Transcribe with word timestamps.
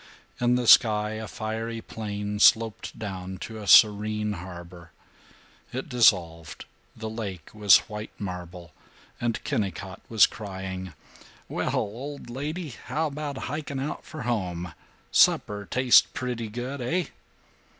In 0.39 0.55
the 0.55 0.65
sky 0.65 1.11
a 1.11 1.27
fiery 1.27 1.79
plain 1.79 2.39
sloped 2.39 2.97
down 2.97 3.37
to 3.41 3.59
a 3.61 3.67
serene 3.67 4.33
harbor. 4.33 4.89
It 5.71 5.89
dissolved; 5.89 6.65
the 6.95 7.07
lake 7.07 7.51
was 7.53 7.77
white 7.87 8.09
marble; 8.17 8.71
and 9.21 9.43
Kennicott 9.43 10.01
was 10.09 10.25
crying, 10.25 10.93
"Well, 11.47 11.75
old 11.75 12.31
lady, 12.31 12.69
how 12.69 13.05
about 13.05 13.37
hiking 13.45 13.79
out 13.79 14.03
for 14.03 14.23
home? 14.23 14.73
Supper 15.11 15.67
taste 15.69 16.11
pretty 16.15 16.47
good, 16.49 16.81
eh?" 16.81 17.05